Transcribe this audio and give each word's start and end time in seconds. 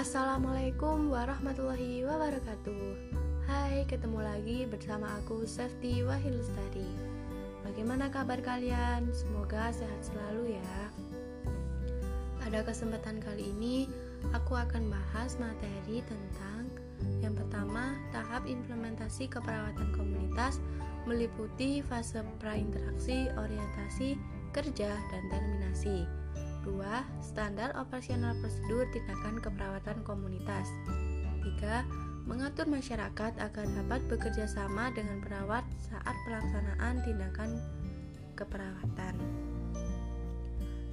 Assalamualaikum 0.00 1.12
warahmatullahi 1.12 2.08
wabarakatuh. 2.08 3.12
Hai, 3.44 3.84
ketemu 3.84 4.24
lagi 4.24 4.64
bersama 4.64 5.04
aku 5.20 5.44
Safety 5.44 6.00
Wahil 6.00 6.40
Lestari 6.40 6.88
Bagaimana 7.60 8.08
kabar 8.08 8.40
kalian? 8.40 9.12
Semoga 9.12 9.68
sehat 9.68 10.00
selalu 10.00 10.56
ya. 10.56 10.76
Pada 12.40 12.64
kesempatan 12.64 13.20
kali 13.20 13.52
ini, 13.52 13.92
aku 14.32 14.56
akan 14.56 14.88
bahas 14.88 15.36
materi 15.36 16.00
tentang 16.08 16.72
Yang 17.20 17.44
pertama, 17.44 17.92
tahap 18.08 18.48
implementasi 18.48 19.28
keperawatan 19.28 19.92
komunitas 19.92 20.64
meliputi 21.04 21.84
fase 21.84 22.24
prainteraksi, 22.40 23.28
orientasi, 23.36 24.16
kerja, 24.56 24.96
dan 25.12 25.22
terminasi 25.28 26.08
2. 26.66 26.80
Standar 27.24 27.72
operasional 27.78 28.36
prosedur 28.38 28.84
tindakan 28.92 29.40
keperawatan 29.40 30.00
komunitas 30.04 30.68
3. 31.42 32.28
Mengatur 32.28 32.68
masyarakat 32.68 33.32
agar 33.40 33.64
dapat 33.64 34.00
bekerja 34.06 34.46
sama 34.46 34.92
dengan 34.92 35.18
perawat 35.24 35.64
saat 35.88 36.14
pelaksanaan 36.28 37.02
tindakan 37.02 37.58
keperawatan 38.38 39.18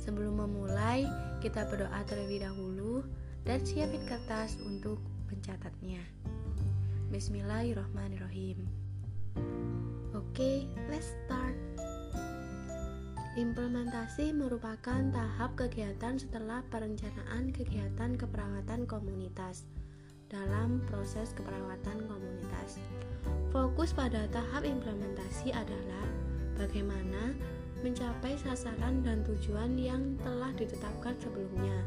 Sebelum 0.02 0.40
memulai, 0.40 1.04
kita 1.44 1.68
berdoa 1.68 2.00
terlebih 2.08 2.42
dahulu 2.48 3.04
dan 3.44 3.60
siapin 3.64 4.02
kertas 4.08 4.56
untuk 4.64 5.04
pencatatnya 5.28 6.00
Bismillahirrahmanirrahim 7.12 8.68
Oke, 10.16 10.32
okay, 10.32 10.58
let's 10.90 11.12
start 11.28 11.56
Implementasi 13.38 14.34
merupakan 14.34 14.98
tahap 15.14 15.54
kegiatan 15.54 16.18
setelah 16.18 16.66
perencanaan 16.74 17.54
kegiatan 17.54 18.18
keperawatan 18.18 18.90
komunitas 18.90 19.70
dalam 20.26 20.82
proses 20.90 21.38
keperawatan 21.38 22.10
komunitas. 22.10 22.82
Fokus 23.54 23.94
pada 23.94 24.26
tahap 24.34 24.66
implementasi 24.66 25.54
adalah 25.54 26.10
bagaimana 26.58 27.38
mencapai 27.86 28.42
sasaran 28.42 29.06
dan 29.06 29.22
tujuan 29.22 29.78
yang 29.78 30.18
telah 30.26 30.50
ditetapkan 30.58 31.14
sebelumnya. 31.22 31.78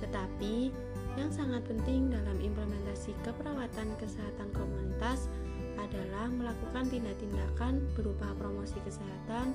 Tetapi, 0.00 0.72
yang 1.20 1.28
sangat 1.28 1.60
penting 1.68 2.08
dalam 2.08 2.40
implementasi 2.40 3.12
keperawatan 3.20 4.00
kesehatan 4.00 4.48
komunitas 4.56 5.28
adalah 5.76 6.32
melakukan 6.32 6.88
tindak-tindakan 6.88 7.84
berupa 7.92 8.32
promosi 8.40 8.80
kesehatan, 8.80 9.52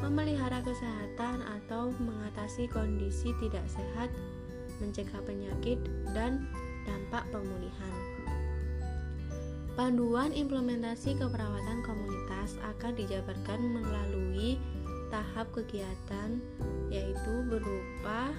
memelihara 0.00 0.60
kesehatan 0.60 1.40
atau 1.60 1.92
mengatasi 1.96 2.68
kondisi 2.68 3.32
tidak 3.40 3.64
sehat, 3.68 4.12
mencegah 4.80 5.20
penyakit, 5.24 5.80
dan 6.12 6.44
dampak 6.84 7.24
pemulihan. 7.32 7.96
Panduan 9.76 10.32
implementasi 10.32 11.20
keperawatan 11.20 11.84
komunitas 11.84 12.56
akan 12.64 12.96
dijabarkan 12.96 13.60
melalui 13.60 14.56
tahap 15.12 15.52
kegiatan 15.52 16.40
yaitu 16.88 17.34
berupa 17.44 18.32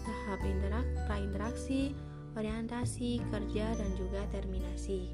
tahap 0.00 0.40
interak, 0.40 0.86
prainteraksi, 1.04 1.92
orientasi, 2.32 3.20
kerja, 3.28 3.76
dan 3.76 3.90
juga 4.00 4.24
terminasi. 4.32 5.12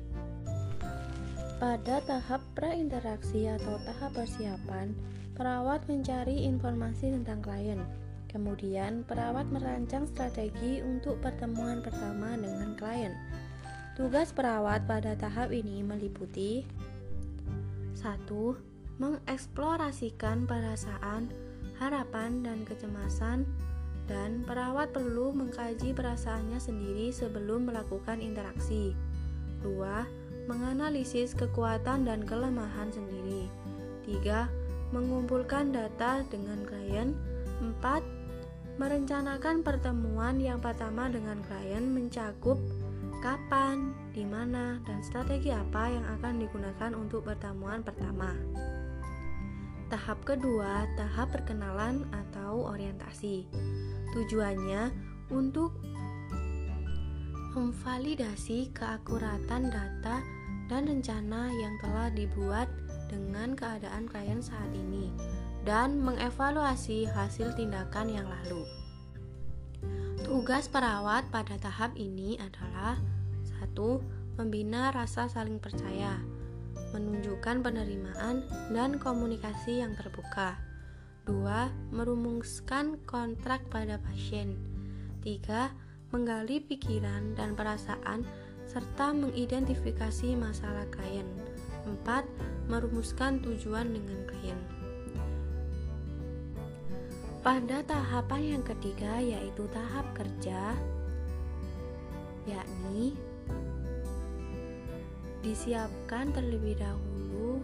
Pada 1.57 2.05
tahap 2.05 2.45
prainteraksi 2.53 3.49
atau 3.49 3.81
tahap 3.89 4.13
persiapan, 4.13 4.93
Perawat 5.37 5.85
mencari 5.85 6.49
informasi 6.49 7.13
tentang 7.13 7.45
klien. 7.45 7.85
Kemudian, 8.33 9.05
perawat 9.05 9.45
merancang 9.53 10.09
strategi 10.09 10.81
untuk 10.81 11.21
pertemuan 11.21 11.85
pertama 11.85 12.41
dengan 12.41 12.73
klien. 12.73 13.13
Tugas 13.97 14.33
perawat 14.33 14.89
pada 14.89 15.13
tahap 15.13 15.53
ini 15.53 15.85
meliputi 15.85 16.65
1. 18.01 18.29
Mengeksplorasikan 18.97 20.49
perasaan, 20.49 21.29
harapan, 21.77 22.41
dan 22.41 22.65
kecemasan 22.65 23.45
dan 24.09 24.41
perawat 24.49 24.95
perlu 24.97 25.37
mengkaji 25.37 25.93
perasaannya 25.93 26.57
sendiri 26.57 27.13
sebelum 27.13 27.69
melakukan 27.69 28.25
interaksi. 28.25 28.97
2. 29.61 30.49
Menganalisis 30.49 31.37
kekuatan 31.37 32.09
dan 32.09 32.25
kelemahan 32.25 32.89
sendiri. 32.89 33.53
3 34.07 34.66
mengumpulkan 34.91 35.75
data 35.75 36.23
dengan 36.29 36.63
klien. 36.67 37.17
4. 37.63 38.77
Merencanakan 38.77 39.65
pertemuan 39.65 40.37
yang 40.37 40.61
pertama 40.61 41.09
dengan 41.09 41.41
klien 41.49 41.83
mencakup 41.89 42.61
kapan, 43.25 43.97
di 44.13 44.23
mana, 44.29 44.79
dan 44.85 45.01
strategi 45.01 45.49
apa 45.49 45.89
yang 45.89 46.05
akan 46.21 46.45
digunakan 46.45 46.93
untuk 46.93 47.25
pertemuan 47.25 47.81
pertama. 47.81 48.37
Tahap 49.87 50.19
kedua, 50.27 50.85
tahap 50.99 51.33
perkenalan 51.33 52.05
atau 52.11 52.69
orientasi. 52.69 53.47
Tujuannya 54.13 54.91
untuk 55.33 55.73
memvalidasi 57.57 58.75
keakuratan 58.77 59.73
data 59.73 60.21
dan 60.69 60.85
rencana 60.85 61.49
yang 61.55 61.75
telah 61.81 62.13
dibuat 62.13 62.69
dengan 63.07 63.55
keadaan 63.55 64.11
klien 64.11 64.43
saat 64.43 64.71
ini 64.75 65.11
dan 65.67 65.99
mengevaluasi 65.99 67.11
hasil 67.11 67.55
tindakan 67.59 68.11
yang 68.11 68.27
lalu. 68.27 68.63
Tugas 70.23 70.67
perawat 70.67 71.27
pada 71.31 71.55
tahap 71.59 71.95
ini 71.95 72.35
adalah 72.39 72.99
satu, 73.43 74.03
Membina 74.37 74.93
rasa 74.93 75.33
saling 75.33 75.57
percaya, 75.57 76.21
menunjukkan 76.93 77.65
penerimaan 77.65 78.45
dan 78.69 79.01
komunikasi 79.01 79.81
yang 79.81 79.97
terbuka. 79.97 80.61
2. 81.25 81.41
Merumuskan 81.89 83.01
kontrak 83.09 83.65
pada 83.73 83.97
pasien. 83.97 84.61
3. 85.25 85.73
Menggali 86.13 86.61
pikiran 86.63 87.33
dan 87.33 87.57
perasaan 87.57 88.29
serta 88.69 89.17
mengidentifikasi 89.17 90.37
masalah 90.37 90.85
klien. 90.93 91.25
4. 91.89 92.56
Merumuskan 92.67 93.39
tujuan 93.43 93.95
dengan 93.95 94.21
klien. 94.27 94.61
Pada 97.47 97.79
tahapan 97.87 98.59
yang 98.59 98.65
ketiga 98.67 99.23
yaitu 99.23 99.71
tahap 99.71 100.03
kerja 100.19 100.75
yakni 102.47 103.15
disiapkan 105.47 106.35
terlebih 106.35 106.75
dahulu 106.75 107.63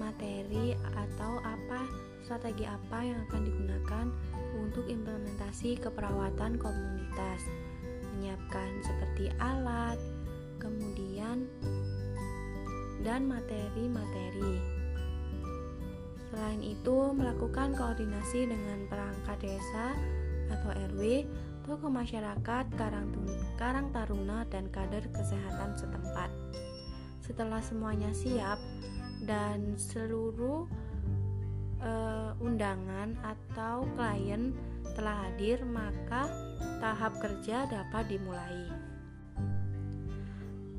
materi 0.00 0.76
atau 0.96 1.40
apa 1.44 1.84
strategi 2.24 2.64
apa 2.64 2.98
yang 3.04 3.20
akan 3.28 3.42
digunakan 3.44 4.06
untuk 4.56 4.84
implementasi 4.88 5.76
keperawatan 5.80 6.56
komunitas 6.56 7.40
menyiapkan 8.16 8.70
seperti 8.80 9.32
alat 9.40 10.00
kemudian 10.56 11.48
dan 13.02 13.28
materi-materi. 13.28 14.76
Selain 16.30 16.60
itu, 16.60 16.96
melakukan 17.16 17.72
koordinasi 17.72 18.50
dengan 18.50 18.84
perangkat 18.92 19.40
desa 19.40 19.96
atau 20.52 20.70
RW, 20.92 21.24
tokoh 21.64 21.90
masyarakat, 21.90 22.64
karang, 22.76 23.08
karang 23.56 23.88
taruna, 23.90 24.44
dan 24.52 24.68
kader 24.68 25.06
kesehatan 25.10 25.74
setempat. 25.74 26.30
Setelah 27.24 27.58
semuanya 27.64 28.12
siap 28.14 28.60
dan 29.26 29.74
seluruh 29.74 30.68
uh, 31.82 32.32
undangan 32.38 33.18
atau 33.24 33.88
klien 33.98 34.54
telah 34.94 35.26
hadir, 35.26 35.60
maka 35.66 36.30
tahap 36.78 37.18
kerja 37.18 37.66
dapat 37.66 38.06
dimulai. 38.06 38.85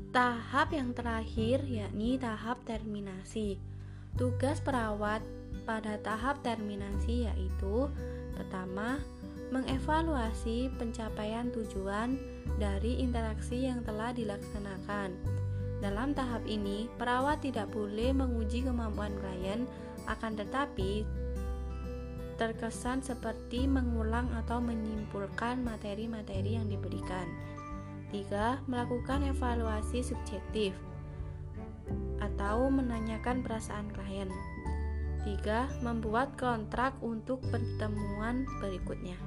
Tahap 0.08 0.72
yang 0.72 0.96
terakhir 0.96 1.68
yakni 1.68 2.16
tahap 2.16 2.64
terminasi. 2.64 3.60
Tugas 4.16 4.56
perawat 4.64 5.20
pada 5.68 6.00
tahap 6.00 6.40
terminasi 6.40 7.28
yaitu 7.28 7.92
pertama, 8.32 9.04
mengevaluasi 9.52 10.72
pencapaian 10.80 11.52
tujuan 11.52 12.16
dari 12.56 13.04
interaksi 13.04 13.68
yang 13.68 13.84
telah 13.84 14.16
dilaksanakan. 14.16 15.12
Dalam 15.84 16.16
tahap 16.16 16.40
ini, 16.48 16.88
perawat 16.96 17.44
tidak 17.44 17.68
boleh 17.68 18.08
menguji 18.16 18.64
kemampuan 18.64 19.12
klien, 19.20 19.68
akan 20.08 20.40
tetapi 20.40 21.04
terkesan 22.40 23.04
seperti 23.04 23.68
mengulang 23.68 24.32
atau 24.40 24.56
menyimpulkan 24.56 25.60
materi-materi 25.60 26.56
yang 26.56 26.64
diberikan. 26.64 27.28
3. 28.10 28.64
Melakukan 28.64 29.26
evaluasi 29.28 30.00
subjektif 30.00 30.72
atau 32.18 32.68
menanyakan 32.72 33.44
perasaan 33.44 33.92
klien. 33.92 34.28
3. 35.24 35.84
Membuat 35.84 36.36
kontrak 36.40 36.96
untuk 37.04 37.44
pertemuan 37.52 38.48
berikutnya. 38.64 39.18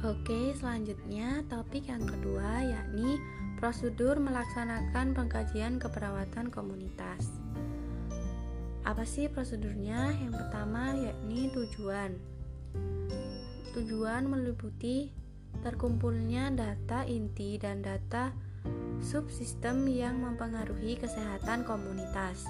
Oke, 0.00 0.56
selanjutnya 0.56 1.44
topik 1.52 1.92
yang 1.92 2.08
kedua 2.08 2.64
yakni 2.64 3.20
prosedur 3.60 4.16
melaksanakan 4.16 5.12
pengkajian 5.12 5.76
keperawatan 5.76 6.48
komunitas. 6.48 7.36
Apa 8.88 9.04
sih 9.04 9.28
prosedurnya? 9.28 10.16
Yang 10.24 10.40
pertama 10.40 10.96
yakni 10.96 11.52
tujuan. 11.52 12.16
Tujuan 13.76 14.24
meliputi 14.24 15.12
terkumpulnya 15.60 16.48
data 16.54 17.04
inti 17.04 17.60
dan 17.60 17.84
data 17.84 18.32
subsistem 19.00 19.88
yang 19.88 20.20
mempengaruhi 20.20 21.00
kesehatan 21.00 21.64
komunitas. 21.64 22.44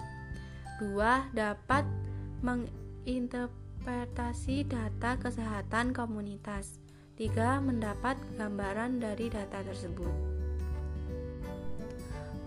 Dua, 0.83 1.31
dapat 1.37 1.85
menginterpretasi 2.43 4.67
data 4.67 5.15
kesehatan 5.21 5.93
komunitas. 5.95 6.81
3. 7.21 7.61
Mendapat 7.61 8.17
gambaran 8.41 8.97
dari 8.97 9.29
data 9.29 9.61
tersebut. 9.61 10.09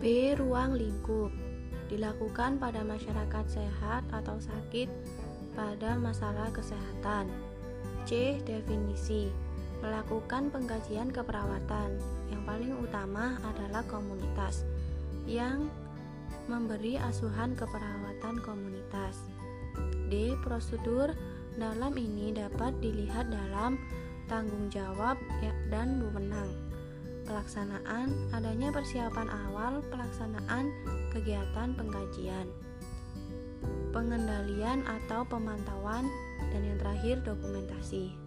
B. 0.01 0.33
Ruang 0.33 0.73
lingkup 0.75 1.29
dilakukan 1.87 2.57
pada 2.57 2.81
masyarakat 2.81 3.45
sehat 3.45 4.01
atau 4.09 4.41
sakit 4.41 4.89
pada 5.53 5.93
masalah 5.95 6.49
kesehatan. 6.49 7.29
C. 8.09 8.41
Definisi 8.43 9.29
melakukan 9.83 10.47
pengkajian 10.47 11.11
keperawatan. 11.11 11.99
Yang 12.31 12.41
paling 12.47 12.73
utama 12.79 13.35
adalah 13.43 13.83
komunitas 13.91 14.63
yang 15.27 15.67
memberi 16.47 16.95
asuhan 16.95 17.51
keperawatan 17.59 18.39
komunitas. 18.39 19.19
D. 20.07 20.31
Prosedur 20.39 21.11
dalam 21.59 21.93
ini 21.99 22.31
dapat 22.31 22.71
dilihat 22.79 23.27
dalam 23.27 23.75
tanggung 24.31 24.71
jawab 24.71 25.19
ya, 25.43 25.51
dan 25.67 25.99
wewenang. 25.99 26.49
Pelaksanaan 27.23 28.11
adanya 28.35 28.71
persiapan 28.71 29.31
awal 29.47 29.79
pelaksanaan 29.87 30.71
kegiatan 31.15 31.71
pengkajian. 31.75 32.47
Pengendalian 33.95 34.83
atau 34.83 35.23
pemantauan 35.23 36.09
dan 36.51 36.61
yang 36.67 36.77
terakhir 36.81 37.23
dokumentasi. 37.23 38.22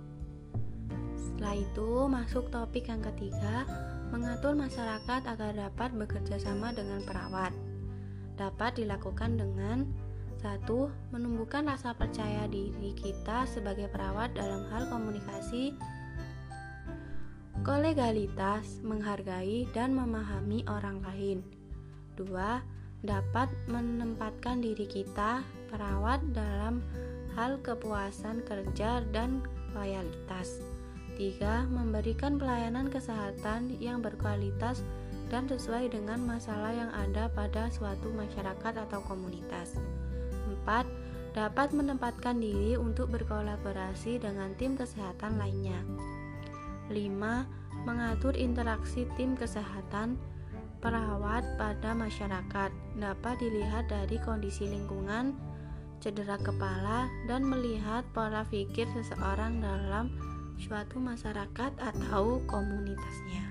Setelah 1.37 1.53
itu 1.61 2.09
masuk 2.09 2.49
topik 2.49 2.89
yang 2.89 3.05
ketiga, 3.05 3.69
mengatur 4.09 4.57
masyarakat 4.57 5.21
agar 5.29 5.53
dapat 5.53 5.93
bekerja 5.93 6.41
sama 6.41 6.73
dengan 6.73 7.05
perawat. 7.05 7.53
Dapat 8.41 8.81
dilakukan 8.81 9.37
dengan 9.37 9.85
satu, 10.41 10.89
menumbuhkan 11.13 11.69
rasa 11.69 11.93
percaya 11.93 12.49
diri 12.49 12.97
kita 12.97 13.45
sebagai 13.53 13.85
perawat 13.93 14.33
dalam 14.33 14.65
hal 14.73 14.89
komunikasi, 14.89 15.77
kolegalitas, 17.61 18.81
menghargai 18.81 19.69
dan 19.77 19.93
memahami 19.93 20.65
orang 20.73 21.05
lain. 21.05 21.45
Dua, 22.17 22.65
dapat 23.05 23.53
menempatkan 23.69 24.65
diri 24.65 24.89
kita 24.89 25.45
perawat 25.69 26.25
dalam 26.33 26.81
hal 27.37 27.61
kepuasan 27.61 28.41
kerja 28.49 29.05
dan 29.13 29.45
loyalitas. 29.77 30.76
Tiga, 31.17 31.65
memberikan 31.73 32.37
pelayanan 32.37 32.93
kesehatan 32.93 33.81
yang 33.81 34.05
berkualitas 34.05 34.85
dan 35.33 35.49
sesuai 35.49 35.89
dengan 35.89 36.21
masalah 36.23 36.77
yang 36.77 36.93
ada 36.93 37.33
pada 37.33 37.73
suatu 37.73 38.13
masyarakat 38.13 38.75
atau 38.85 39.01
komunitas. 39.09 39.81
4. 40.69 40.85
Dapat 41.33 41.73
menempatkan 41.73 42.37
diri 42.37 42.77
untuk 42.77 43.09
berkolaborasi 43.17 44.21
dengan 44.21 44.53
tim 44.61 44.77
kesehatan 44.77 45.41
lainnya. 45.41 45.81
5. 46.93 47.89
Mengatur 47.89 48.37
interaksi 48.37 49.09
tim 49.17 49.41
kesehatan 49.41 50.21
perawat 50.85 51.45
pada 51.57 51.97
masyarakat 51.97 52.71
dapat 53.01 53.35
dilihat 53.41 53.89
dari 53.89 54.21
kondisi 54.21 54.69
lingkungan, 54.69 55.33
cedera 56.05 56.37
kepala, 56.37 57.09
dan 57.25 57.41
melihat 57.41 58.05
pola 58.13 58.45
pikir 58.49 58.85
seseorang 58.93 59.65
dalam 59.65 60.13
suatu 60.61 61.01
masyarakat 61.01 61.73
atau 61.77 62.41
komunitasnya. 62.49 63.45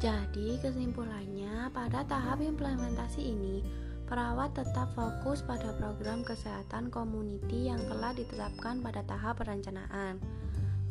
Jadi, 0.00 0.56
kesimpulannya, 0.64 1.68
pada 1.76 2.00
tahap 2.08 2.40
implementasi 2.40 3.20
ini, 3.20 3.60
perawat 4.08 4.56
tetap 4.56 4.90
fokus 4.96 5.44
pada 5.44 5.76
program 5.76 6.24
kesehatan 6.24 6.88
community 6.88 7.68
yang 7.68 7.78
telah 7.84 8.10
ditetapkan 8.16 8.80
pada 8.80 9.04
tahap 9.04 9.38
perencanaan. 9.38 10.16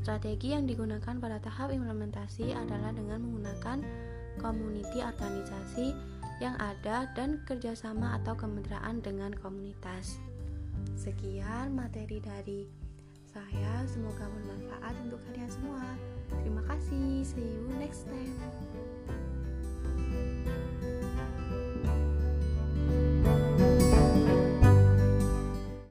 Strategi 0.05 0.55
yang 0.55 0.63
digunakan 0.63 1.19
pada 1.19 1.41
tahap 1.43 1.73
implementasi 1.75 2.55
adalah 2.55 2.95
dengan 2.95 3.19
menggunakan 3.19 3.83
community 4.39 5.03
organisasi 5.03 5.91
yang 6.39 6.55
ada 6.55 7.11
dan 7.19 7.43
kerjasama 7.43 8.15
atau 8.23 8.37
kemitraan 8.37 9.03
dengan 9.03 9.35
komunitas. 9.35 10.15
Sekian 10.95 11.75
materi 11.75 12.23
dari 12.23 12.63
saya, 13.39 13.87
semoga 13.87 14.27
bermanfaat 14.27 14.95
untuk 15.07 15.23
kalian 15.31 15.47
semua. 15.47 15.83
Terima 16.43 16.59
kasih, 16.67 17.23
see 17.23 17.47
you 17.55 17.71
next 17.79 18.03
time. 18.11 18.35